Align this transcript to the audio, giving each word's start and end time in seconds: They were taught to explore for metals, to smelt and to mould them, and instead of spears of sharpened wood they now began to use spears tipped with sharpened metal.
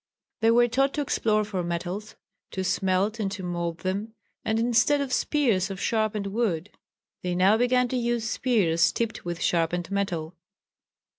They 0.39 0.49
were 0.49 0.67
taught 0.67 0.95
to 0.95 1.01
explore 1.01 1.45
for 1.45 1.61
metals, 1.63 2.15
to 2.53 2.63
smelt 2.63 3.19
and 3.19 3.31
to 3.33 3.43
mould 3.43 3.81
them, 3.81 4.15
and 4.43 4.57
instead 4.57 4.99
of 4.99 5.13
spears 5.13 5.69
of 5.69 5.79
sharpened 5.79 6.25
wood 6.25 6.71
they 7.21 7.35
now 7.35 7.55
began 7.55 7.87
to 7.89 7.97
use 7.97 8.27
spears 8.27 8.91
tipped 8.91 9.25
with 9.25 9.39
sharpened 9.39 9.91
metal. 9.91 10.33